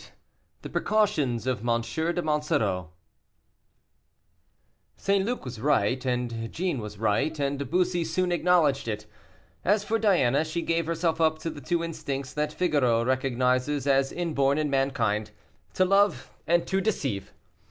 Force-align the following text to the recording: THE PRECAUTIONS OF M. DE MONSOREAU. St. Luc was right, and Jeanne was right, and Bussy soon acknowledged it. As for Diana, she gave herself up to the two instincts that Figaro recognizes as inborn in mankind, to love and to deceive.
THE 0.63 0.69
PRECAUTIONS 0.71 1.45
OF 1.45 1.59
M. 1.59 1.81
DE 1.81 2.21
MONSOREAU. 2.23 2.87
St. 4.97 5.23
Luc 5.23 5.45
was 5.45 5.61
right, 5.61 6.03
and 6.03 6.51
Jeanne 6.51 6.79
was 6.79 6.97
right, 6.97 7.37
and 7.37 7.69
Bussy 7.69 8.03
soon 8.03 8.31
acknowledged 8.31 8.87
it. 8.87 9.05
As 9.63 9.83
for 9.83 9.99
Diana, 9.99 10.43
she 10.43 10.63
gave 10.63 10.87
herself 10.87 11.21
up 11.21 11.37
to 11.37 11.51
the 11.51 11.61
two 11.61 11.83
instincts 11.83 12.33
that 12.33 12.51
Figaro 12.51 13.05
recognizes 13.05 13.85
as 13.85 14.11
inborn 14.11 14.57
in 14.57 14.71
mankind, 14.71 15.29
to 15.75 15.85
love 15.85 16.31
and 16.47 16.65
to 16.65 16.81
deceive. 16.81 17.31